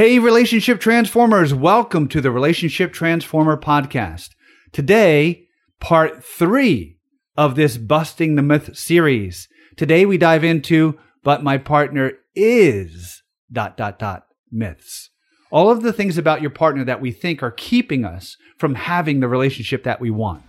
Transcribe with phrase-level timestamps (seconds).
[0.00, 4.30] Hey, Relationship Transformers, welcome to the Relationship Transformer podcast.
[4.72, 5.46] Today,
[5.78, 6.96] part three
[7.36, 9.46] of this Busting the Myth series.
[9.76, 15.10] Today, we dive into, but my partner is dot, dot, dot, myths.
[15.50, 19.20] All of the things about your partner that we think are keeping us from having
[19.20, 20.42] the relationship that we want.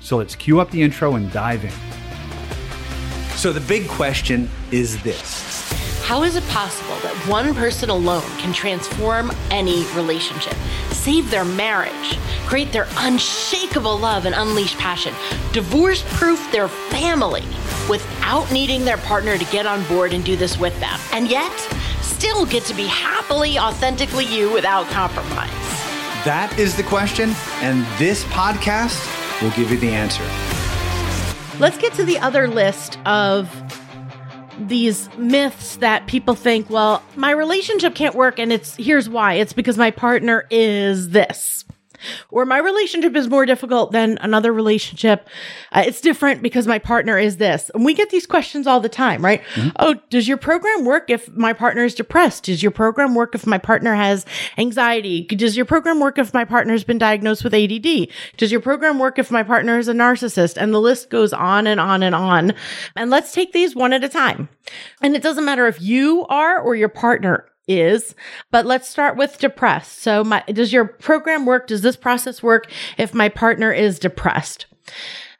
[0.00, 1.72] So let's cue up the intro and dive in.
[3.36, 5.45] So, the big question is this
[6.06, 10.54] How is it possible that one person alone can transform any relationship,
[10.92, 12.16] save their marriage,
[12.46, 15.12] create their unshakable love and unleash passion,
[15.52, 17.42] divorce proof their family
[17.90, 21.52] without needing their partner to get on board and do this with them, and yet
[22.02, 25.50] still get to be happily, authentically you without compromise?
[26.24, 29.02] That is the question, and this podcast
[29.42, 30.22] will give you the answer.
[31.58, 33.50] Let's get to the other list of
[34.58, 39.34] these myths that people think, well, my relationship can't work and it's here's why.
[39.34, 41.64] It's because my partner is this.
[42.30, 45.28] Or my relationship is more difficult than another relationship.
[45.72, 47.70] Uh, it's different because my partner is this.
[47.74, 49.42] And we get these questions all the time, right?
[49.78, 52.44] Oh, does your program work if my partner is depressed?
[52.44, 54.24] Does your program work if my partner has
[54.58, 55.24] anxiety?
[55.24, 58.08] Does your program work if my partner's been diagnosed with ADD?
[58.36, 60.56] Does your program work if my partner is a narcissist?
[60.56, 62.54] And the list goes on and on and on.
[62.94, 64.48] And let's take these one at a time.
[65.02, 68.14] And it doesn't matter if you are or your partner is,
[68.50, 69.98] but let's start with depressed.
[69.98, 71.66] So my, does your program work?
[71.66, 74.66] Does this process work if my partner is depressed?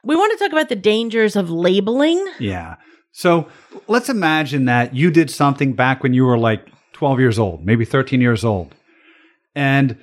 [0.02, 2.24] We want to talk about the dangers of labeling.
[2.38, 2.76] Yeah.
[3.12, 3.48] So
[3.88, 7.84] let's imagine that you did something back when you were like 12 years old, maybe
[7.84, 8.74] 13 years old.
[9.54, 9.98] And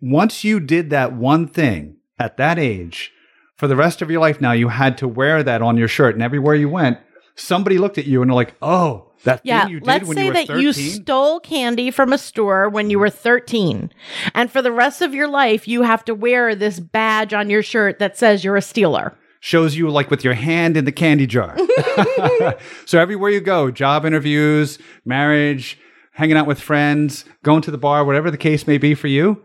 [0.00, 3.12] once you did that one thing at that age,
[3.56, 6.14] for the rest of your life now, you had to wear that on your shirt.
[6.14, 6.98] And everywhere you went,
[7.34, 10.22] somebody looked at you and they're like, oh, that Yeah, you did let's when say
[10.22, 10.62] you were that 13?
[10.62, 13.90] you stole candy from a store when you were 13.
[14.34, 17.62] And for the rest of your life, you have to wear this badge on your
[17.62, 19.14] shirt that says you're a stealer.
[19.40, 21.56] shows you like with your hand in the candy jar.
[22.86, 25.78] so everywhere you go, job interviews, marriage,
[26.12, 29.42] hanging out with friends, going to the bar, whatever the case may be for you,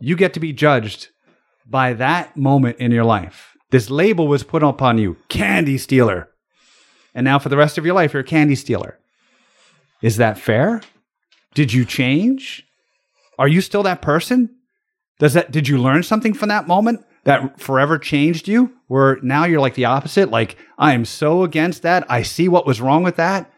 [0.00, 1.08] you get to be judged
[1.66, 3.56] by that moment in your life.
[3.70, 6.28] This label was put upon you, candy stealer.
[7.14, 8.98] And now for the rest of your life, you're a candy stealer.
[10.00, 10.82] Is that fair?
[11.54, 12.66] Did you change?
[13.38, 14.50] Are you still that person?
[15.18, 18.72] Does that did you learn something from that moment that forever changed you?
[18.88, 22.04] Where now you're like the opposite, like I am so against that.
[22.10, 23.52] I see what was wrong with that.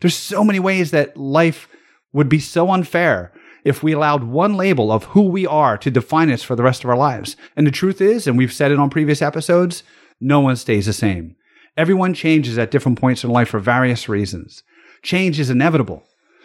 [0.00, 1.68] There's so many ways that life
[2.12, 3.32] would be so unfair
[3.64, 6.84] if we allowed one label of who we are to define us for the rest
[6.84, 7.36] of our lives.
[7.56, 9.82] And the truth is, and we've said it on previous episodes,
[10.20, 11.36] no one stays the same.
[11.76, 14.62] Everyone changes at different points in life for various reasons.
[15.02, 16.04] Change is inevitable.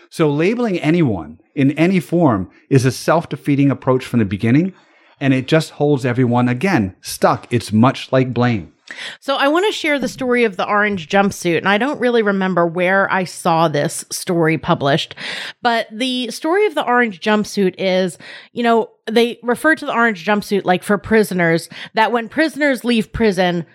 [0.09, 4.73] So labeling anyone in any form is a self-defeating approach from the beginning,
[5.19, 7.45] and it just holds everyone again stuck.
[7.53, 8.73] It's much like blame.
[9.19, 11.59] So I want to share the story of the orange jumpsuit.
[11.59, 15.13] And I don't really remember where I saw this story published,
[15.61, 18.17] but the story of the orange jumpsuit is,
[18.51, 23.13] you know, they refer to the orange jumpsuit like for prisoners that when prisoners leave
[23.13, 23.67] prison,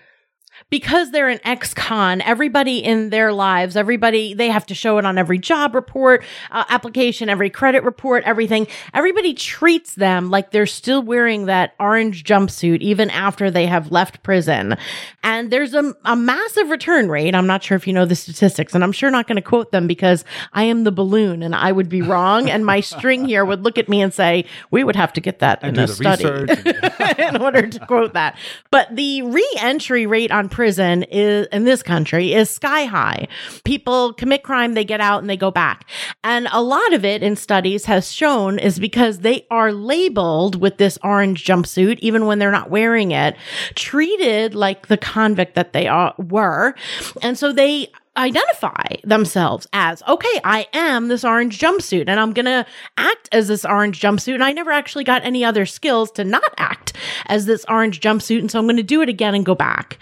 [0.69, 5.17] because they're an ex-con, everybody in their lives, everybody, they have to show it on
[5.17, 8.67] every job report, uh, application, every credit report, everything.
[8.93, 14.23] Everybody treats them like they're still wearing that orange jumpsuit even after they have left
[14.23, 14.75] prison.
[15.23, 17.35] And there's a, a massive return rate.
[17.35, 19.71] I'm not sure if you know the statistics, and I'm sure not going to quote
[19.71, 22.49] them because I am the balloon and I would be wrong.
[22.49, 25.39] and my string here would look at me and say, we would have to get
[25.39, 28.37] that in do a the study research in order to quote that.
[28.71, 33.27] But the re-entry rate on prison is in this country is sky high.
[33.65, 35.85] People commit crime, they get out and they go back.
[36.23, 40.77] And a lot of it in studies has shown is because they are labeled with
[40.77, 43.35] this orange jumpsuit, even when they're not wearing it,
[43.75, 46.73] treated like the convict that they are, were.
[47.21, 52.65] And so they identify themselves as, okay, I am this orange jumpsuit and I'm to
[52.97, 54.35] act as this orange jumpsuit.
[54.35, 56.93] And I never actually got any other skills to not act
[57.25, 58.39] as this orange jumpsuit.
[58.39, 59.99] And so I'm to do it again and go back.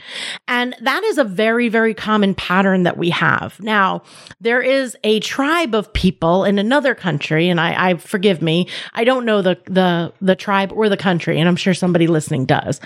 [0.48, 3.60] And that is a very, very common pattern that we have.
[3.60, 4.04] Now,
[4.40, 9.04] there is a tribe of people in another country, and I, I forgive me, I
[9.04, 12.80] don't know the, the, the tribe or the country, and I'm sure somebody listening does,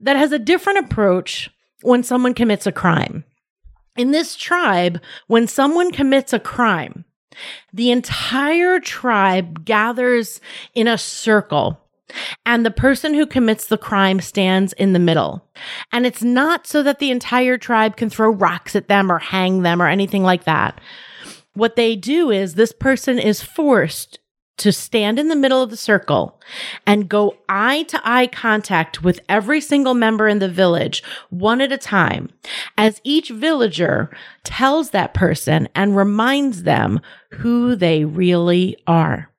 [0.00, 1.50] that has a different approach
[1.82, 3.24] when someone commits a crime.
[3.98, 7.04] In this tribe, when someone commits a crime,
[7.72, 10.40] the entire tribe gathers
[10.74, 11.80] in a circle
[12.46, 15.44] and the person who commits the crime stands in the middle.
[15.92, 19.62] And it's not so that the entire tribe can throw rocks at them or hang
[19.62, 20.80] them or anything like that.
[21.54, 24.20] what they do is this person is forced
[24.58, 26.40] to stand in the middle of the circle
[26.86, 31.72] and go eye to eye contact with every single member in the village, one at
[31.72, 32.28] a time,
[32.76, 34.10] as each villager
[34.44, 37.00] tells that person and reminds them
[37.32, 39.30] who they really are.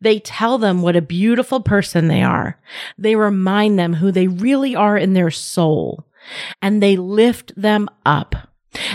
[0.00, 2.58] They tell them what a beautiful person they are.
[2.96, 6.06] They remind them who they really are in their soul
[6.62, 8.34] and they lift them up.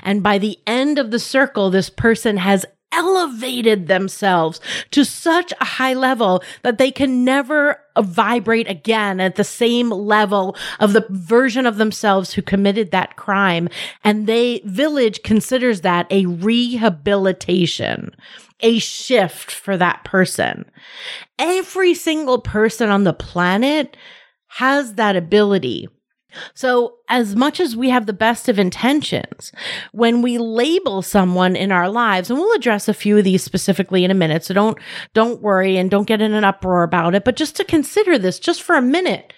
[0.03, 4.59] And by the end of the circle, this person has elevated themselves
[4.91, 10.55] to such a high level that they can never vibrate again at the same level
[10.79, 13.69] of the version of themselves who committed that crime.
[14.03, 18.15] And they, village considers that a rehabilitation,
[18.59, 20.65] a shift for that person.
[21.39, 23.97] Every single person on the planet
[24.47, 25.87] has that ability.
[26.53, 29.51] So, as much as we have the best of intentions,
[29.91, 34.03] when we label someone in our lives, and we'll address a few of these specifically
[34.03, 34.77] in a minute, so don't
[35.13, 38.39] don't worry and don't get in an uproar about it, but just to consider this
[38.39, 39.33] just for a minute.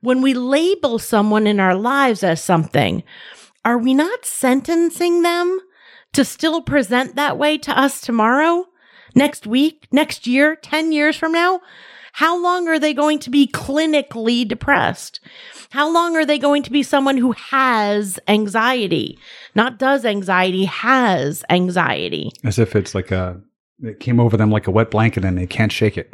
[0.00, 3.04] When we label someone in our lives as something,
[3.64, 5.60] are we not sentencing them
[6.12, 8.66] to still present that way to us tomorrow,
[9.14, 11.60] next week, next year, 10 years from now?
[12.12, 15.20] How long are they going to be clinically depressed?
[15.70, 19.18] How long are they going to be someone who has anxiety?
[19.54, 22.30] Not does anxiety, has anxiety.
[22.44, 23.40] As if it's like a,
[23.82, 26.12] it came over them like a wet blanket and they can't shake it.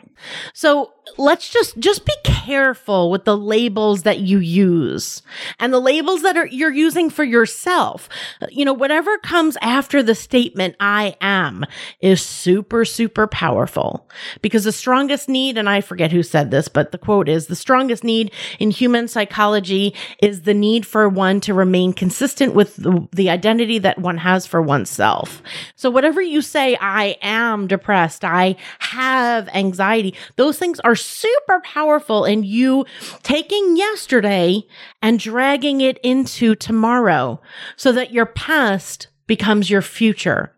[0.54, 5.22] So let's just just be careful with the labels that you use
[5.58, 8.08] and the labels that are you're using for yourself.
[8.50, 11.64] You know whatever comes after the statement i am
[12.00, 14.08] is super super powerful
[14.42, 17.56] because the strongest need and i forget who said this but the quote is the
[17.56, 23.06] strongest need in human psychology is the need for one to remain consistent with the,
[23.12, 25.42] the identity that one has for oneself.
[25.76, 28.24] So whatever you say i am depressed.
[28.24, 32.84] I have anxiety those things are super powerful in you
[33.22, 34.62] taking yesterday
[35.00, 37.40] and dragging it into tomorrow
[37.76, 40.54] so that your past becomes your future.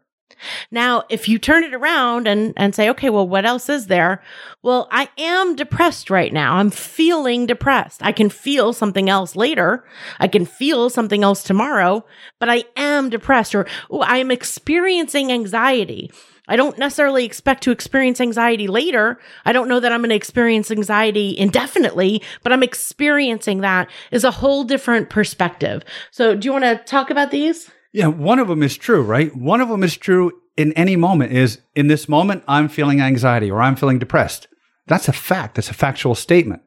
[0.70, 4.22] Now, if you turn it around and, and say, okay, well, what else is there?
[4.62, 6.56] Well, I am depressed right now.
[6.56, 8.02] I'm feeling depressed.
[8.02, 9.84] I can feel something else later.
[10.18, 12.04] I can feel something else tomorrow,
[12.38, 13.66] but I am depressed or
[14.02, 16.10] I am experiencing anxiety.
[16.50, 19.20] I don't necessarily expect to experience anxiety later.
[19.44, 24.24] I don't know that I'm going to experience anxiety indefinitely, but I'm experiencing that is
[24.24, 25.84] a whole different perspective.
[26.10, 27.70] So, do you want to talk about these?
[27.92, 29.34] Yeah, one of them is true, right?
[29.34, 33.50] One of them is true in any moment is in this moment I'm feeling anxiety
[33.50, 34.46] or I'm feeling depressed.
[34.86, 35.54] That's a fact.
[35.54, 36.62] That's a factual statement.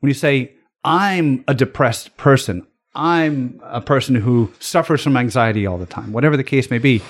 [0.00, 5.78] When you say I'm a depressed person, I'm a person who suffers from anxiety all
[5.78, 7.02] the time, whatever the case may be,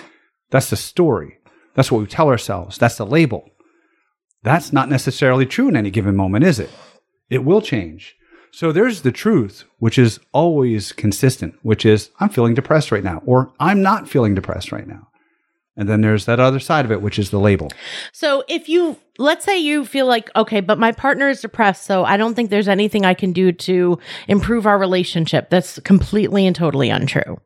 [0.51, 1.39] that's the story.
[1.75, 2.79] That's what we tell ourselves.
[2.79, 3.49] That's the label.
[4.43, 6.71] That's not necessarily true in any given moment, is it?
[7.31, 8.17] It will change.
[8.51, 13.23] So there's the truth, which is always consistent, which is I'm feeling depressed right now,
[13.27, 15.09] or I'm not feeling depressed right now.
[15.77, 17.71] And then there's that other side of it, which is the label.
[18.13, 22.05] So if you let's say you feel like, okay, but my partner is depressed, so
[22.05, 23.99] I don't think there's anything I can do to
[24.29, 25.51] improve our relationship.
[25.51, 27.41] That's completely and totally untrue.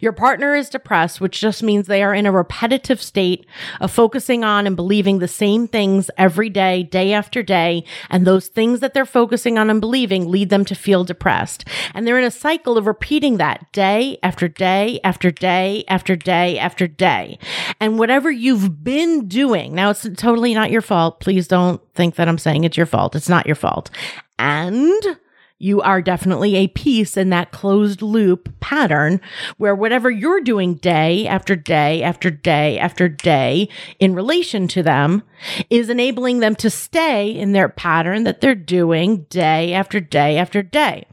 [0.00, 3.46] Your partner is depressed, which just means they are in a repetitive state
[3.80, 7.84] of focusing on and believing the same things every day, day after day.
[8.08, 11.64] And those things that they're focusing on and believing lead them to feel depressed.
[11.94, 16.58] And they're in a cycle of repeating that day after day after day after day
[16.58, 17.38] after day.
[17.80, 21.20] And whatever you've been doing, now it's totally not your fault.
[21.20, 23.14] Please don't think that I'm saying it's your fault.
[23.14, 23.90] It's not your fault.
[24.38, 25.18] And
[25.60, 29.20] you are definitely a piece in that closed loop pattern
[29.58, 35.22] where whatever you're doing day after day after day after day in relation to them
[35.68, 40.62] is enabling them to stay in their pattern that they're doing day after day after
[40.62, 41.04] day.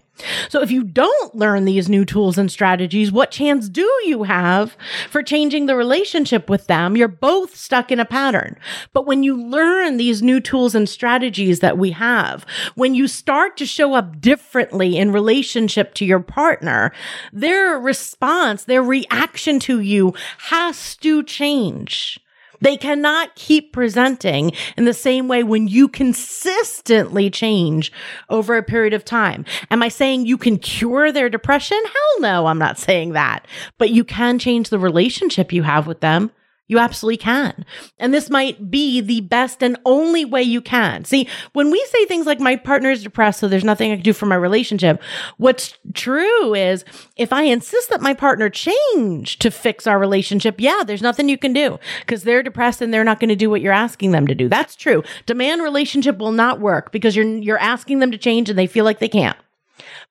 [0.50, 4.76] So if you don't learn these new tools and strategies, what chance do you have
[5.10, 6.98] for changing the relationship with them?
[6.98, 8.58] You're both stuck in a pattern.
[8.94, 12.46] But when you learn these new tools and strategies that we have,
[12.76, 16.92] when you start to show up differently in relationship to your partner,
[17.32, 22.20] their response, their reaction to you has to change.
[22.62, 27.92] They cannot keep presenting in the same way when you consistently change
[28.30, 29.46] over a period of time.
[29.70, 31.80] Am I saying you can cure their depression?
[31.84, 33.46] Hell no, I'm not saying that.
[33.78, 36.32] But you can change the relationship you have with them
[36.68, 37.66] You absolutely can.
[37.98, 41.06] And this might be the best and only way you can.
[41.06, 44.04] See, when we say things like my partner is depressed, so there's nothing I can
[44.04, 45.02] do for my relationship,
[45.38, 46.84] what's true is
[47.16, 51.38] if I insist that my partner change to fix our relationship, yeah, there's nothing you
[51.38, 54.28] can do because they're depressed and they're not going to do what you're asking them
[54.28, 54.50] to do.
[54.50, 55.04] That's true.
[55.26, 58.86] Demand relationship will not work because you're you're asking them to change and they feel
[58.86, 59.38] like they can't.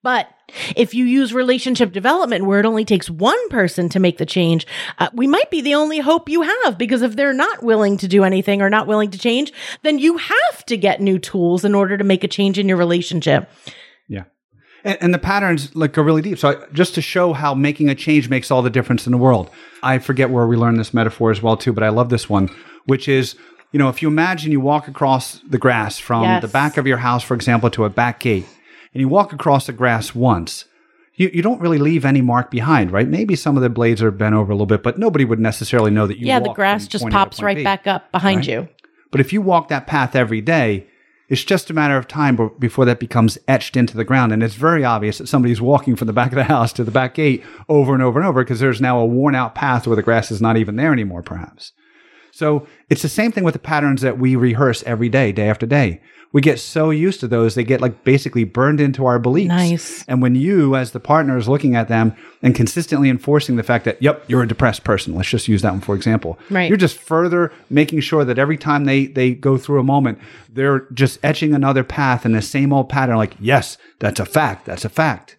[0.03, 0.29] But
[0.77, 4.67] if you use relationship development where it only takes one person to make the change,
[4.99, 8.09] uh, we might be the only hope you have because if they're not willing to
[8.09, 11.75] do anything or not willing to change, then you have to get new tools in
[11.75, 13.51] order to make a change in your relationship.
[14.09, 14.25] Yeah.
[14.85, 16.39] And, and the patterns like go really deep.
[16.39, 19.19] So I, just to show how making a change makes all the difference in the
[19.19, 19.51] world.
[19.83, 22.51] I forget where we learned this metaphor as well too, but I love this one,
[22.85, 23.35] which is
[23.73, 26.41] you know, if you imagine you walk across the grass from Yes.
[26.41, 28.47] the back of your house, for example, to a back gate,
[28.97, 30.65] and you walk across the grass once,
[31.17, 33.07] you, you don't really leave any mark behind, right?
[33.07, 35.91] Maybe some of the blades are bent over a little bit, but nobody would necessarily
[35.91, 37.63] know that you yeah, the grass just point A to pops right B.
[37.63, 38.49] back up behind Right.
[38.49, 38.69] you.
[39.11, 40.87] But if you walk that path every day,
[41.29, 44.33] it's just a matter of time before that becomes etched into the ground.
[44.33, 46.91] And it's very obvious that somebody's walking from the back of the house to the
[46.91, 49.97] back gate over and over and over because there's now a worn out path where
[49.97, 51.73] the grass is not even there anymore, perhaps.
[52.33, 55.67] So it's the same thing with the patterns that we rehearse every day, day after
[55.67, 56.01] day.
[56.33, 59.49] We get so used to those, they get like basically burned into our beliefs.
[59.49, 60.05] Nice.
[60.07, 63.85] And when you, as the partner, is looking at them and consistently enforcing the fact
[63.87, 65.15] that, yep, you're a depressed person.
[65.15, 66.39] Let's just use that one for example.
[66.51, 66.69] Right.
[66.69, 70.19] You're just further making sure that every time they they go through a moment,
[70.49, 73.17] they're just etching another path in the same old pattern.
[73.17, 74.67] Like, yes, that's a fact.
[74.67, 75.37] That's a fact.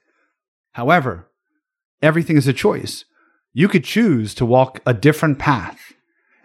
[0.71, 1.29] However,
[2.01, 3.05] everything is a choice.
[3.53, 5.93] You could choose to walk a different path.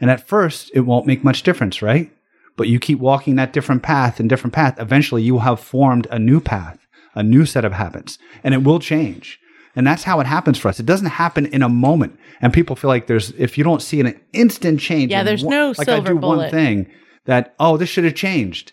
[0.01, 2.11] And at first, it won't make much difference, right?
[2.57, 4.79] But you keep walking that different path and different path.
[4.79, 6.79] Eventually, you will have formed a new path,
[7.15, 9.39] a new set of habits, and it will change.
[9.75, 10.79] And that's how it happens for us.
[10.79, 12.19] It doesn't happen in a moment.
[12.43, 15.51] And people feel like there's, if you don't see an instant change, Yeah, there's one-
[15.55, 16.91] no like silver I do one thing
[17.25, 18.73] that, oh, this should have changed.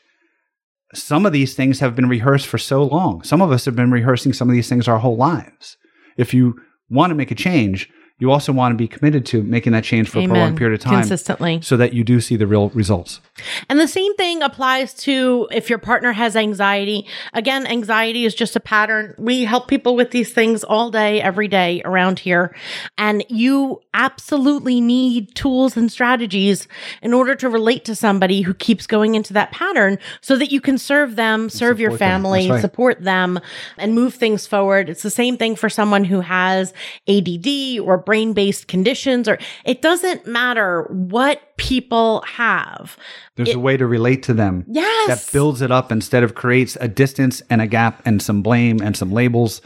[0.93, 3.21] Some of these things have been rehearsed for so long.
[3.23, 5.77] Some of us have been rehearsing some of these things our whole lives.
[6.17, 6.59] If you
[6.89, 10.09] want to make a change, you also want to be committed to making that change
[10.09, 11.61] for a prolonged period of time Consistently.
[11.61, 13.21] so that you do see the real results.
[13.69, 17.07] And the same thing applies to if your partner has anxiety.
[17.33, 19.15] Again, anxiety is just a pattern.
[19.17, 22.53] We help people with these things all day, every day around here.
[22.97, 26.67] And you absolutely need tools and strategies
[27.01, 30.59] in order to relate to somebody who keeps going into that pattern so that you
[30.59, 32.59] can serve them, serve your family, right.
[32.59, 33.39] support them,
[33.77, 34.89] and move things forward.
[34.89, 36.73] It's the same thing for someone who has
[37.07, 42.97] ADD or brain based conditions, or it doesn't matter what people have.
[43.35, 45.07] There's a way to relate to them Yes.
[45.07, 48.81] that builds it up instead of creates a distance and a gap and some blame
[48.81, 49.61] and some labels.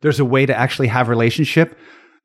[0.00, 1.76] There's a way to actually have relationship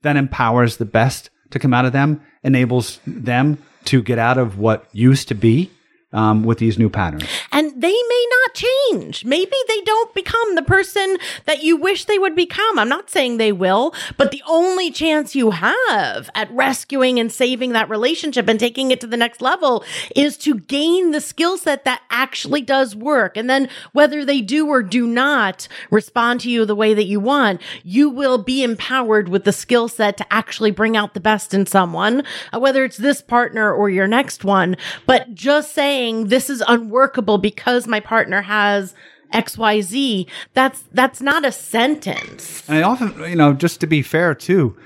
[0.03, 4.59] that empowers the best to come out of them, enables them to get out of
[4.59, 5.71] what used to be
[6.13, 7.25] um, with these new patterns.
[7.51, 9.25] and they may not change.
[9.25, 12.79] Maybe they don't become the person that you wish they would become.
[12.79, 17.71] I'm not saying they will, but the only chance you have at rescuing and saving
[17.73, 19.83] that relationship and taking it to the next level
[20.15, 23.35] is to gain the skill set that actually does work.
[23.35, 27.19] And then whether they do or do not respond to you the way that you
[27.19, 31.53] want, you will be empowered with the skill set to actually bring out the best
[31.53, 34.77] in someone, uh, whether it's this partner or your next one.
[35.05, 38.93] But just saying this is unworkable because my partner has
[39.33, 42.63] XYZ, that's that's not a sentence.
[42.67, 44.77] And I often, you know, just to be fair too,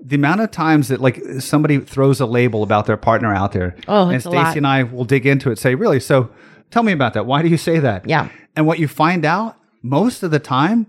[0.00, 3.76] the amount of times that like somebody throws a label about their partner out there,
[3.88, 5.58] Oh, and Stacy and I will dig into it.
[5.58, 6.00] Say, really?
[6.00, 6.30] So,
[6.70, 7.26] tell me about that.
[7.26, 8.08] Why do you say that?
[8.08, 8.28] Yeah.
[8.54, 10.86] And what you find out most of the time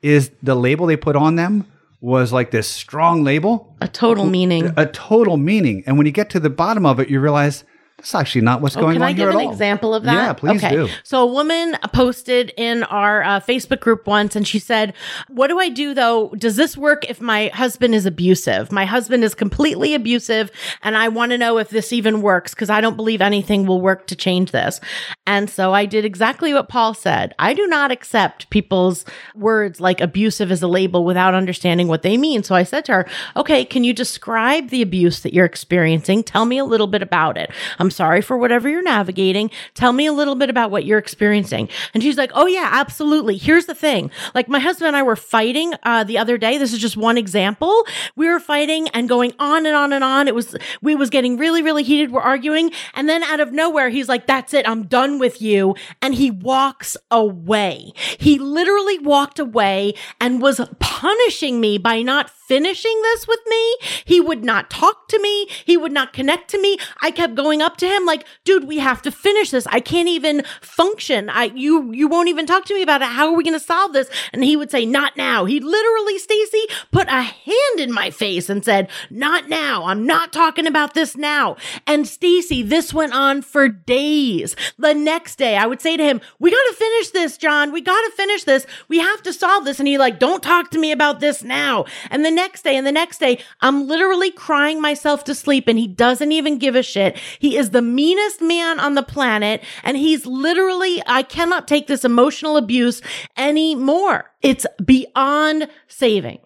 [0.00, 1.66] is the label they put on them
[2.00, 4.72] was like this strong label, A total meaning.
[4.76, 5.84] a total meaning.
[5.86, 7.62] And when you get to the bottom of it, you realize
[8.02, 10.12] that's actually not what's going Oh, Can on I here give an example of that?
[10.12, 10.88] Yeah, please do.
[11.04, 14.94] So a woman posted in our uh, Facebook group once and she said,
[15.28, 16.30] What do I do though?
[16.36, 18.72] Does this work if my husband is abusive?
[18.72, 20.50] My husband is completely abusive
[20.82, 23.80] and I want to know if this even works because I don't believe anything will
[23.80, 24.80] work to change this.
[25.24, 27.36] And so I did exactly what Paul said.
[27.38, 29.04] I do not accept people's
[29.36, 32.42] words like abusive as a label without understanding what they mean.
[32.42, 36.24] So I said to her, Okay, can you describe the abuse that you're experiencing?
[36.24, 37.52] Tell me a little bit about it.
[37.78, 39.50] I'm sorry for whatever you're navigating.
[39.74, 41.68] Tell me a little bit about what you're experiencing.
[41.94, 43.36] And she's like, Oh, yeah, absolutely.
[43.36, 44.10] Here's the thing.
[44.34, 46.58] Like, my husband and I were fighting uh, the other day.
[46.58, 47.84] This is just one example.
[48.16, 50.28] We were fighting and going on and on and on.
[50.28, 52.10] It was, we was getting really, really heated.
[52.10, 52.72] We're arguing.
[52.94, 54.68] And then out of nowhere, he's like, That's it.
[54.68, 55.74] I'm done with you.
[56.00, 57.92] And he walks away.
[58.18, 63.76] He literally walked away and was punishing me by not finishing this with me.
[64.04, 65.46] He would not talk to me.
[65.64, 66.76] He would not connect to me.
[67.00, 69.66] I kept going up to him like, dude, we have to finish this.
[69.66, 71.28] I can't even function.
[71.28, 73.08] I, you, you won't even talk to me about it.
[73.08, 74.08] How are we going to solve this?
[74.32, 75.44] And he would say, not now.
[75.44, 79.84] He literally, Stacy, put a hand in my face and said, not now.
[79.84, 81.56] I'm not talking about this now.
[81.86, 84.56] And Stacy, this went on for days.
[84.78, 87.72] The next day I would say to him, we got to finish this, John.
[87.72, 88.66] We got to finish this.
[88.88, 89.78] We have to solve this.
[89.78, 91.84] And he like, don't talk to me about this now.
[92.10, 95.78] And the next day and the next day, I'm literally crying myself to sleep and
[95.78, 97.18] he doesn't even give a shit.
[97.38, 99.62] He is the meanest man on the planet.
[99.82, 103.02] And he's literally, I cannot take this emotional abuse
[103.36, 104.30] anymore.
[104.42, 106.40] It's beyond saving.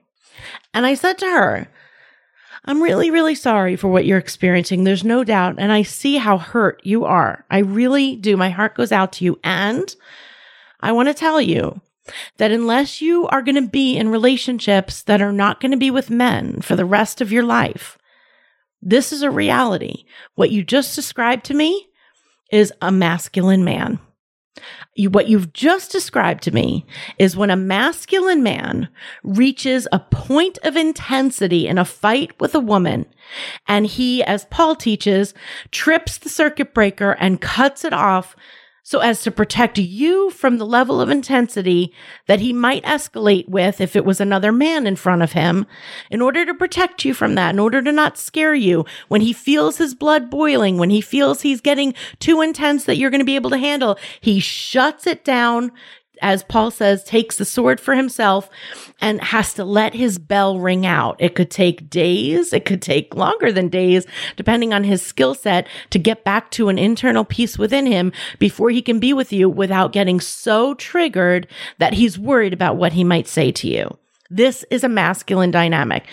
[0.73, 1.69] And I said to her,
[2.65, 4.85] I'm really, really sorry for what you're experiencing.
[4.85, 5.55] There's no doubt.
[5.59, 7.45] And I see how hurt you are.
[7.51, 8.37] I really do.
[8.37, 9.39] My heart goes out to you.
[9.45, 9.95] And
[10.81, 11.81] I want to tell you
[12.39, 15.91] that unless you are going to be in relationships that are not going to be
[15.91, 17.99] with men for the rest of your life,
[18.87, 20.05] this is a reality.
[20.37, 21.89] What you just described to me
[22.53, 23.99] is a masculine man.
[24.95, 26.87] You, what you've just described to me
[27.19, 28.89] is when a masculine man
[29.25, 33.07] reaches a point of intensity in a fight with a woman,
[33.67, 35.35] and he, as Paul teaches,
[35.73, 38.37] trips the circuit breaker and cuts it off
[38.87, 41.93] so as to protect you from the level of intensity
[42.27, 45.67] that he might escalate with if it was another man in front of him,
[46.09, 49.33] in order to protect you from that, in order to not scare you when he
[49.33, 53.25] feels his blood boiling, when he feels he's getting too intense that you're going to
[53.25, 55.73] be able to handle, he shuts it down,
[56.23, 58.49] as Paul says, takes the sword for himself
[59.01, 61.17] and has to let his bell ring out.
[61.19, 62.53] It could take days.
[62.53, 64.07] It could take longer than days,
[64.37, 68.71] depending on his skill set to get back to an internal peace within him before
[68.71, 71.47] he can be with you without getting so triggered
[71.79, 73.97] that he's worried about what he might say to you.
[74.31, 76.07] This is a masculine dynamic.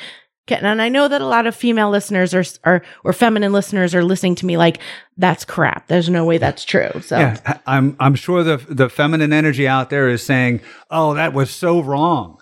[0.49, 4.03] And I know that a lot of female listeners are, are or feminine listeners are
[4.03, 4.79] listening to me like
[5.17, 5.87] that's crap.
[5.87, 6.91] There's no way that's true.
[7.01, 10.59] So yeah, I'm I'm sure the the feminine energy out there is saying,
[10.91, 12.39] "Oh, that was so wrong."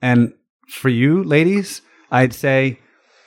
[0.00, 0.32] And
[0.68, 2.78] for you, ladies, I'd say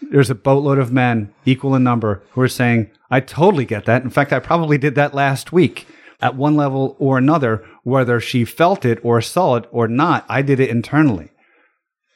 [0.02, 4.02] there's a boatload of men, equal in number, who are saying, "I totally get that."
[4.02, 5.88] In fact, I probably did that last week
[6.20, 10.26] at one level or another, whether she felt it or saw it or not.
[10.28, 11.30] I did it internally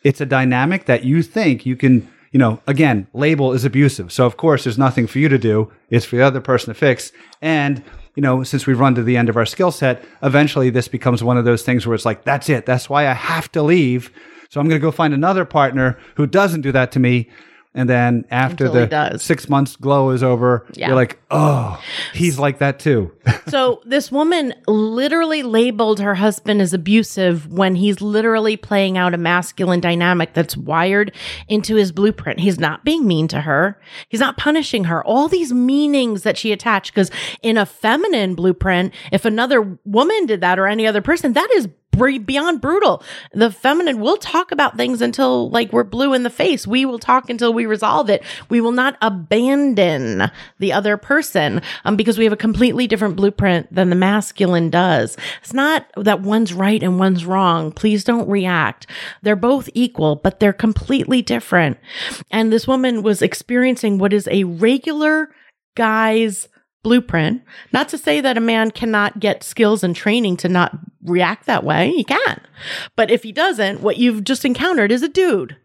[0.04, 4.12] it's a dynamic that you think you can, you know, again, label is abusive.
[4.12, 5.72] So of course there's nothing for you to do.
[5.90, 7.12] It's for the other person to fix.
[7.42, 7.84] And,
[8.16, 11.24] you know, since we've run to the end of our skill set, eventually this becomes
[11.24, 12.66] one of those things where it's like, that's it.
[12.66, 14.12] That's why I have to leave.
[14.50, 17.30] So I'm going to go find another partner who doesn't do that to me.
[17.73, 20.88] And then after Until the six months glow is over, Yeah.
[20.88, 21.81] you're like, oh,
[22.13, 23.13] he's like that too.
[23.47, 29.17] so this woman literally labeled her husband as abusive when he's literally playing out a
[29.17, 31.13] masculine dynamic that's wired
[31.47, 32.41] into his blueprint.
[32.41, 33.79] He's not being mean to her.
[34.10, 35.01] He's not punishing her.
[35.05, 37.10] All these meanings that she attached because
[37.41, 41.69] in a feminine blueprint, if another woman did that or any other person, that is
[41.91, 43.04] beyond brutal.
[43.34, 46.65] The feminine will talk about things until like we're blue in the face.
[46.65, 48.23] We will talk until we resolve it.
[48.49, 53.73] We will not abandon the other person um, because we have a completely different blueprint
[53.73, 55.17] than the masculine does.
[55.41, 57.71] It's not that one's right and one's wrong.
[57.71, 58.88] Please don't react.
[59.21, 61.77] They're both equal, but they're completely different.
[62.32, 65.30] And this woman was experiencing what is a regular
[65.75, 66.47] guy's
[66.84, 67.41] blueprint.
[67.72, 71.63] Not to say that a man cannot get skills and training to not react that
[71.63, 71.91] way.
[71.91, 72.41] He can.
[72.96, 75.58] But if he doesn't, what you've just encountered is a dude.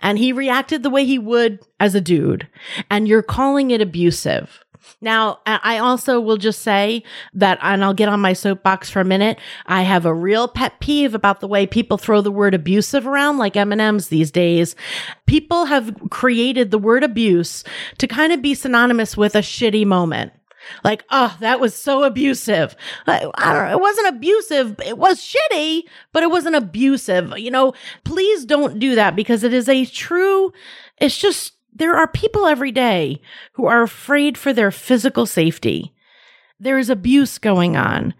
[0.00, 2.48] And he reacted the way he would as a dude.
[2.90, 4.60] And you're calling it abusive.
[5.00, 9.04] Now, I also will just say that, and I'll get on my soapbox for a
[9.04, 9.38] minute.
[9.66, 13.38] I have a real pet peeve about the way people throw the word abusive around
[13.38, 14.76] like M&Ms these days.
[15.26, 17.64] People have created the word abuse
[17.98, 20.32] to kind of be synonymous with a shitty moment.
[20.82, 22.76] Like, oh, that was so abusive.
[23.06, 23.72] I, I don't know.
[23.72, 24.80] It wasn't abusive.
[24.84, 27.38] It was shitty, but it wasn't abusive.
[27.38, 27.74] You know,
[28.04, 30.52] please don't do that because it is a true,
[30.98, 33.20] it's just, there are people every day
[33.54, 35.92] who are afraid for their physical safety.
[36.60, 38.14] There is abuse going on,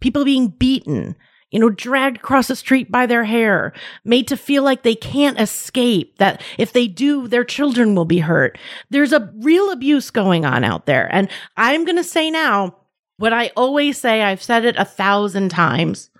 [0.00, 1.16] people being beaten,
[1.50, 3.72] you know, dragged across the street by their hair,
[4.04, 8.20] made to feel like they can't escape, that if they do, their children will be
[8.20, 8.58] hurt.
[8.90, 11.08] There's a real abuse going on out there.
[11.12, 12.76] And I'm going to say now
[13.16, 16.10] what I always say, I've said it a thousand times.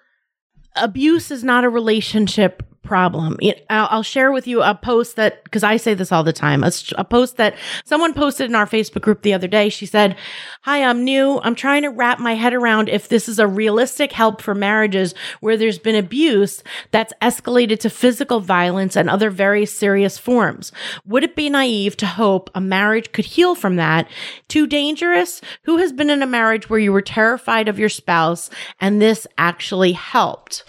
[0.77, 3.38] Abuse is not a relationship problem.
[3.69, 6.73] I'll share with you a post that, because I say this all the time, a,
[6.97, 9.69] a, post that someone posted in our Facebook group the other day.
[9.69, 10.16] She said,
[10.62, 11.40] Hi, I'm new.
[11.43, 15.14] I'm trying to wrap my head around if this is a realistic help for marriages
[15.40, 20.73] where there's been abuse that's escalated to physical violence and other very serious forms.
[21.05, 24.09] Would it be naive to hope a marriage could heal from that?
[24.49, 25.40] Too dangerous?
[25.64, 29.27] Who has been in a marriage where you were terrified of your spouse and this
[29.38, 30.64] actually helped?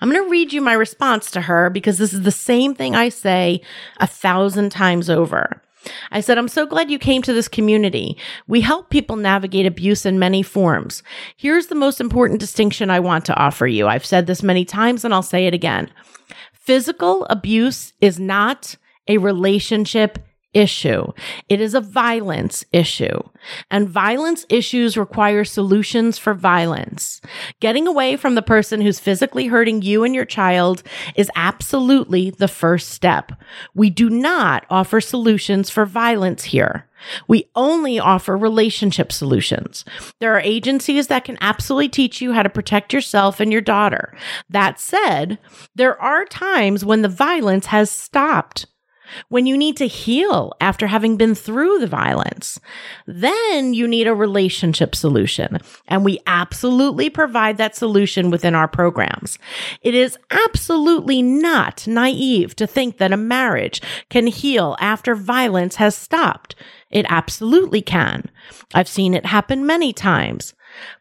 [0.00, 2.94] I'm going to read you my response to her because this is the same thing
[2.94, 3.60] I say
[3.98, 5.60] a thousand times over.
[6.10, 8.16] I said, I'm so glad you came to this community.
[8.46, 11.02] We help people navigate abuse in many forms.
[11.36, 13.86] Here's the most important distinction I want to offer you.
[13.86, 15.90] I've said this many times and I'll say it again.
[16.52, 18.76] Physical abuse is not
[19.08, 20.18] a relationship
[20.54, 21.12] issue.
[21.48, 23.18] It is a violence issue.
[23.70, 27.20] And violence issues require solutions for violence.
[27.60, 30.82] Getting away from the person who's physically hurting you and your child
[31.16, 33.32] is absolutely the first step.
[33.74, 36.88] We do not offer solutions for violence here.
[37.28, 39.84] We only offer relationship solutions.
[40.20, 44.16] There are agencies that can absolutely teach you how to protect yourself and your daughter.
[44.48, 45.38] That said,
[45.74, 48.66] there are times when the violence has stopped
[49.28, 52.60] when you need to heal after having been through the violence.
[53.06, 55.58] Then you need a relationship solution.
[55.88, 59.38] And we absolutely provide that solution within our programs.
[59.82, 65.96] It is absolutely not naive to think that a marriage can heal after violence has
[65.96, 66.54] stopped.
[66.90, 68.30] It absolutely can.
[68.72, 70.54] I've seen it happen many times.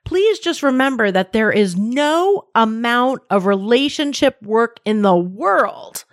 [0.06, 6.06] Please just remember that there is no amount of relationship work in the world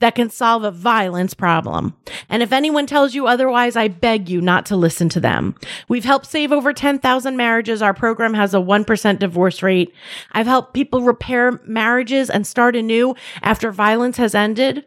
[0.00, 1.96] that can solve a violence problem.
[2.28, 5.54] And if anyone tells you otherwise, I beg you not to listen to them.
[5.88, 7.82] We've helped save over 10,000 marriages.
[7.82, 9.92] Our program has a 1% divorce rate.
[10.32, 14.84] I've helped people repair marriages and start anew after violence has ended.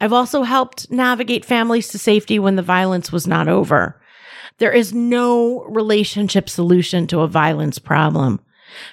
[0.00, 4.00] I've also helped navigate families to safety when the violence was not over.
[4.58, 8.40] There is no relationship solution to a violence problem.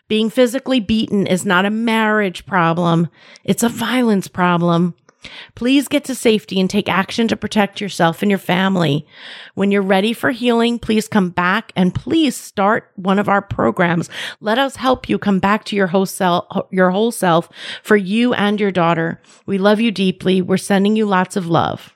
[0.08, 3.08] Being physically beaten is not a marriage problem.
[3.44, 4.96] It's a violence problem.
[5.56, 9.06] Please get to safety and take action to protect yourself and your family.
[9.56, 14.10] When you're ready for healing, please come back and please start one of our programs.
[14.40, 17.50] Let us help you come back to your whole self, your whole self
[17.84, 19.22] for you and your daughter.
[19.46, 20.42] We love you deeply.
[20.42, 21.94] We're sending you lots of love.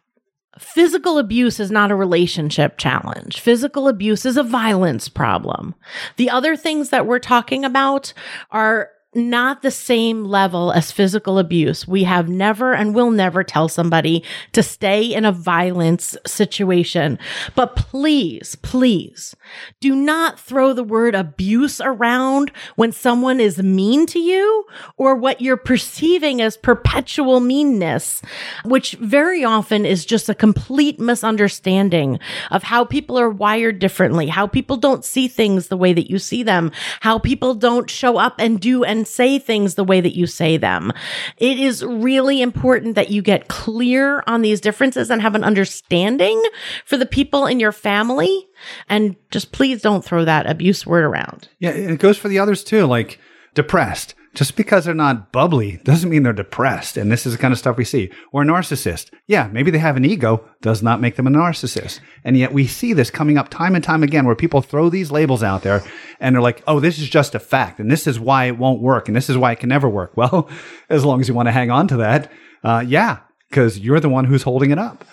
[0.60, 3.40] Physical abuse is not a relationship challenge.
[3.40, 5.74] Physical abuse is a violence problem.
[6.18, 8.14] The other things that we're talking about
[8.52, 11.86] are not the same level as physical abuse.
[11.86, 17.20] We have never and will never tell somebody to stay in a violence situation.
[17.54, 19.36] But please, please
[19.82, 25.42] do not throw the word abuse around when someone is mean to you or what
[25.42, 28.22] you're perceiving as perpetual meanness,
[28.64, 32.18] which very often is just a complete misunderstanding
[32.50, 36.18] of how people are wired differently, how people don't see things the way that you
[36.18, 36.72] see them,
[37.02, 40.28] how people don't show up and do and and say things the way that you
[40.28, 40.92] say them.
[41.38, 46.40] It is really important that you get clear on these differences and have an understanding
[46.86, 48.48] for the people in your family.
[48.88, 51.50] And just please don't throw that abuse word around.
[51.58, 53.20] Yeah, And it goes for the others too, like
[53.56, 56.96] depressed just because they're not bubbly doesn't mean they're depressed.
[56.96, 58.10] And this is the kind of stuff we see.
[58.32, 59.12] Or a narcissist.
[59.28, 62.00] Yeah, maybe they have an ego, does not make them a narcissist.
[62.24, 65.12] And yet we see this coming up time and time again where people throw these
[65.12, 65.84] labels out there
[66.20, 67.80] and they're like, oh, this is just a fact.
[67.80, 69.08] And this is why it won't work.
[69.08, 70.16] And this is why it can never work.
[70.16, 70.50] Well,
[70.90, 72.32] as long as you want to hang on to that,
[72.64, 75.04] uh, yeah, because you're the one who's holding it up.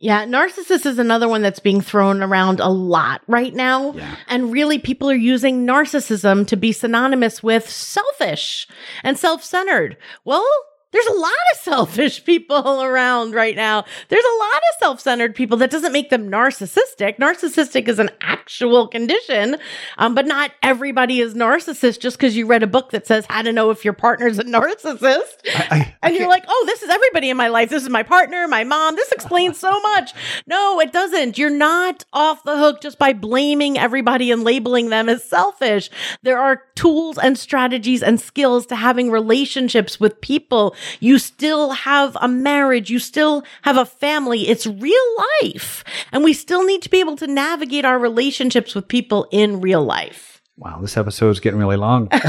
[0.00, 3.92] Yeah, narcissist is another one that's being thrown around a lot right now.
[3.92, 4.16] Yeah.
[4.28, 8.66] And really, people are using narcissism to be synonymous with selfish
[9.02, 9.96] and self centered.
[10.24, 10.46] Well,
[10.94, 13.84] there's a lot of selfish people around right now.
[14.08, 15.58] There's a lot of self centered people.
[15.58, 17.18] That doesn't make them narcissistic.
[17.18, 19.56] Narcissistic is an actual condition,
[19.98, 23.42] um, but not everybody is narcissist just because you read a book that says how
[23.42, 25.40] to know if your partner's a narcissist.
[25.54, 27.70] I, I, and you're like, oh, this is everybody in my life.
[27.70, 28.94] This is my partner, my mom.
[28.94, 30.12] This explains so much.
[30.46, 31.38] No, it doesn't.
[31.38, 35.90] You're not off the hook just by blaming everybody and labeling them as selfish.
[36.22, 42.16] There are tools and strategies and skills to having relationships with people you still have
[42.20, 42.90] a marriage.
[42.90, 44.48] You still have a family.
[44.48, 45.84] It's real life.
[46.12, 49.84] And we still need to be able to navigate our relationships with people in real
[49.84, 50.33] life.
[50.56, 52.08] Wow, this episode is getting really long.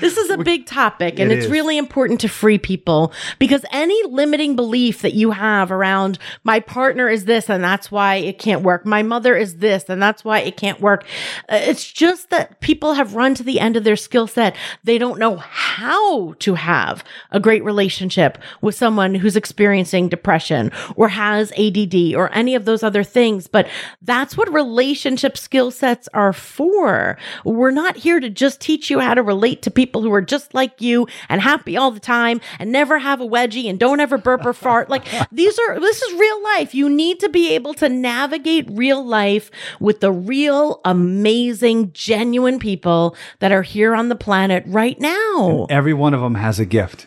[0.00, 1.50] This is a big topic and It it's is.
[1.52, 7.08] really important to free people because any limiting belief that you have around my partner
[7.08, 8.86] is this and that's why it can't work.
[8.86, 11.04] My mother is this and that's why it can't work.
[11.50, 14.56] Uh, It's just that people have run to the end of their skill set.
[14.84, 21.08] They don't know how to have a great relationship with someone who's experiencing depression or
[21.08, 23.46] has ADD or any of those other things.
[23.48, 23.68] But
[24.00, 27.18] that's what relationship skill sets are for.
[27.44, 30.54] We're not here to just teach you how to relate to people who are just
[30.54, 34.18] like you and happy all the time and never have a wedgie and don't ever
[34.18, 34.88] burp or fart.
[34.88, 36.74] Like these are, this is real life.
[36.74, 43.16] You need to be able to navigate real life with the real, amazing, genuine people
[43.40, 45.66] that are here on the planet right now.
[45.70, 47.06] Every one of them has a gift.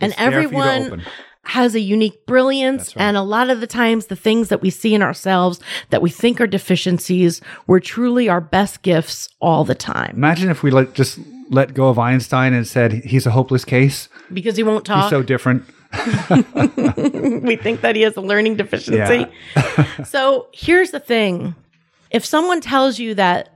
[0.00, 1.02] And It's there for you to everyone open.
[1.44, 2.96] Has a unique brilliance.
[2.96, 3.02] Right.
[3.04, 6.10] And a lot of the times, the things that we see in ourselves that we
[6.10, 10.94] think are deficiencies were truly our best gifts all the time Imagine if we let
[10.94, 11.18] just
[11.50, 14.08] let go of Einstein and said he's a hopeless case.
[14.32, 15.10] because he won't He's talk.
[15.10, 15.64] so different.
[17.44, 19.26] we think that he has a learning deficiency.
[20.04, 21.54] so here's the thing
[22.10, 23.50] if someone tells you that,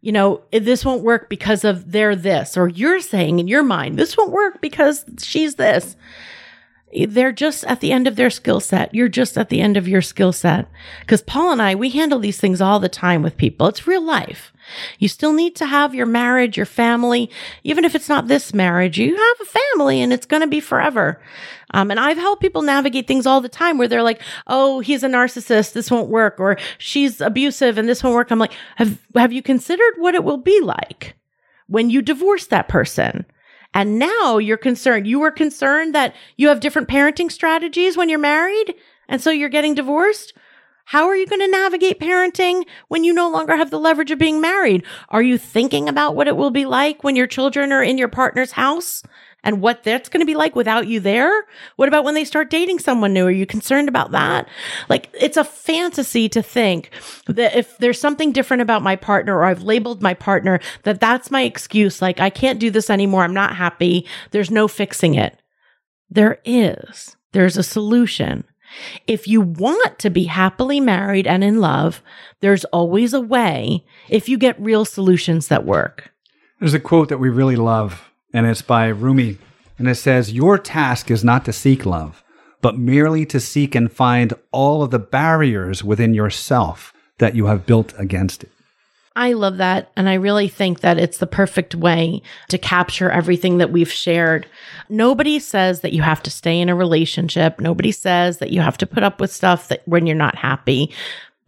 [0.00, 3.62] you know, "Eh, this won't work because of they're this, or you're saying in your
[3.62, 5.96] mind, this won't work because she's this,
[6.92, 8.94] they're just at the end of their skill set.
[8.94, 10.66] You're just at the end of your skill set.
[11.00, 13.68] Because Paul and I, we handle these things all the time with people.
[13.68, 14.52] It's real life.
[14.98, 17.30] You still need to have your marriage, your family,
[17.64, 20.60] even if it's not this marriage, you have a family and it's going to be
[20.60, 21.20] forever.
[21.72, 25.02] Um, and I've helped people navigate things all the time where they're like, "Oh, he's
[25.02, 25.72] a narcissist.
[25.72, 29.42] This won't work," or "She's abusive and this won't work." I'm like, "Have Have you
[29.42, 31.14] considered what it will be like
[31.66, 33.24] when you divorce that person?"
[33.72, 35.06] And now you're concerned.
[35.06, 38.74] You were concerned that you have different parenting strategies when you're married,
[39.08, 40.32] and so you're getting divorced.
[40.86, 44.18] How are you going to navigate parenting when you no longer have the leverage of
[44.18, 44.84] being married?
[45.08, 48.08] Are you thinking about what it will be like when your children are in your
[48.08, 49.04] partner's house
[49.42, 51.32] and what that's going to be like without you there?
[51.76, 53.26] What about when they start dating someone new?
[53.26, 54.48] Are you concerned about that?
[54.88, 56.90] Like, it's a fantasy to think
[57.26, 61.30] that if there's something different about my partner or I've labeled my partner, that that's
[61.30, 62.02] my excuse.
[62.02, 63.24] Like, I can't do this anymore.
[63.24, 64.06] I'm not happy.
[64.30, 65.40] There's no fixing it.
[66.10, 67.16] There is.
[67.32, 68.44] There's a solution.
[69.06, 72.02] If you want to be happily married and in love,
[72.40, 76.12] there's always a way if you get real solutions that work.
[76.60, 79.38] There's a quote that we really love, and it's by Rumi.
[79.78, 82.22] And it says, Your task is not to seek love,
[82.60, 87.66] but merely to seek and find all of the barriers within yourself that you have
[87.66, 88.50] built against it.
[89.16, 89.90] I love that.
[89.96, 94.46] And I really think that it's the perfect way to capture everything that we've shared.
[94.88, 97.60] Nobody says that you have to stay in a relationship.
[97.60, 100.92] Nobody says that you have to put up with stuff that when you're not happy.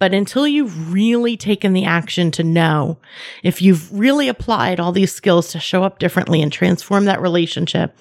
[0.03, 2.99] But until you've really taken the action to know
[3.45, 7.97] if you've really applied all these skills to show up differently and transform that relationship,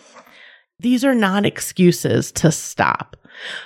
[0.80, 3.18] these are not excuses to stop.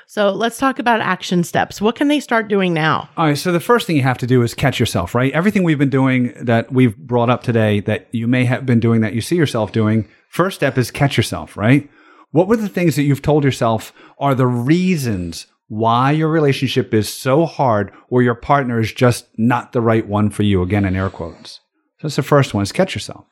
[0.06, 1.80] So let's talk about action steps.
[1.80, 3.08] What can they start doing now?
[3.16, 3.38] All right.
[3.38, 5.32] So the first thing you have to do is catch yourself, right?
[5.32, 9.00] Everything we've been doing that we've brought up today that you may have been doing
[9.00, 11.90] that you see yourself doing, first step is catch yourself, right?
[12.32, 17.10] What were the things that you've told yourself are the reasons why your relationship is
[17.12, 20.62] so hard or your partner is just not the right one for you?
[20.62, 21.60] Again, in air quotes.
[22.00, 23.26] So that's the first one is catch yourself.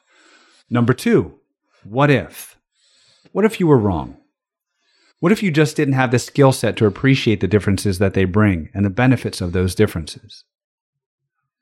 [0.70, 1.40] Number two,
[1.84, 2.58] what if?
[3.32, 4.18] What if you were wrong?
[5.20, 8.26] What if you just didn't have the skill set to appreciate the differences that they
[8.26, 10.44] bring and the benefits of those differences?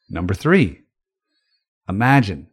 [0.10, 0.82] Number three,
[1.88, 2.48] imagine.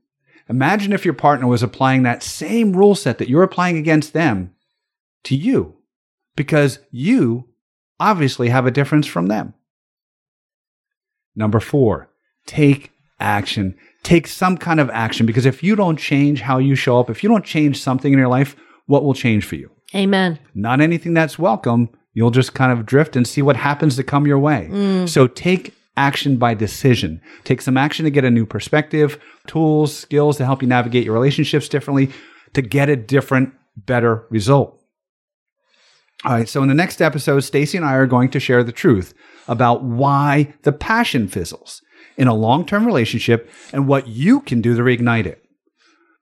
[0.49, 4.55] Imagine if your partner was applying that same rule set that you're applying against them
[5.25, 5.77] to you,
[6.37, 7.48] because you
[8.01, 9.55] obviously have a difference from them.
[11.35, 12.11] Number four,
[12.47, 13.77] take action.
[14.03, 17.23] Take some kind of action, because if you don't change how you show up, if
[17.23, 18.57] you don't change something in your life,
[18.87, 19.71] what will change for you?
[19.95, 20.39] Amen.
[20.55, 21.89] not anything that's welcome.
[22.13, 24.69] You'll just kind of drift and see what happens to come your way.
[24.71, 25.09] Mm.
[25.09, 27.21] So take action by decision.
[27.45, 31.15] Take some action to get a new perspective, tools, skills to help you navigate your
[31.15, 32.11] relationships differently
[32.55, 34.78] to get a different, better result.
[36.25, 36.49] All right.
[36.49, 39.15] So in the next episode, Stacy and I are going to share the truth
[39.47, 41.81] about why the passion fizzles
[42.17, 45.45] in a long-term relationship and what you can do to reignite it.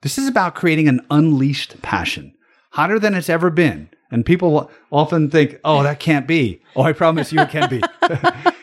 [0.03, 2.35] This is about creating an unleashed passion,
[2.73, 3.89] hotter than it's ever been.
[4.11, 6.63] And people often think, oh, that can't be.
[6.77, 7.83] Oh, I promise you it can be.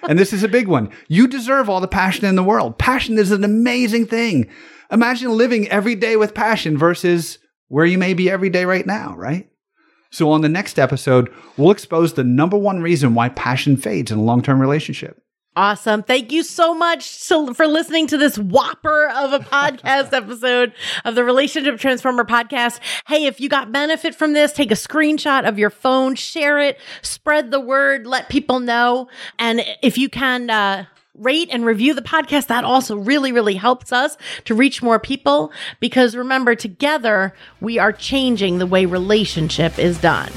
[0.04, 0.90] and this is a big one.
[1.10, 2.78] You deserve all the passion in the world.
[2.78, 4.50] Passion is an amazing thing.
[4.90, 9.16] Imagine living every day with passion versus where you may be every day right now,
[9.18, 9.50] right?
[10.14, 14.20] So, on the next episode, we'll expose the number one reason why passion fades in
[14.20, 15.20] a long term relationship.
[15.56, 16.04] Awesome.
[16.04, 20.74] Thank you so much to, for listening to this whopper of a podcast episode
[21.04, 22.80] of the Relationship Transformer podcast.
[23.08, 26.78] Hey, if you got benefit from this, take a screenshot of your phone, share it,
[27.02, 29.08] spread the word, let people know.
[29.40, 32.48] And if you can, uh, rate and review the podcast.
[32.48, 37.92] That also really, really helps us to reach more people because remember, together we are
[37.92, 40.32] changing the way relationship is done.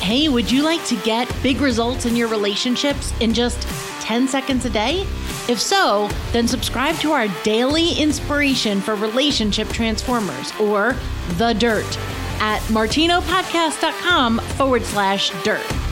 [0.00, 3.62] Hey, would you like to get big results in your relationships in just
[4.00, 5.00] 10 seconds a day?
[5.48, 10.94] If so, then subscribe to our daily inspiration for relationship transformers or
[11.32, 11.98] The Dirt
[12.40, 15.87] at martinopodcast.com forward slash dirt.